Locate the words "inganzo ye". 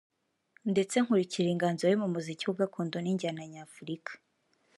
1.51-1.95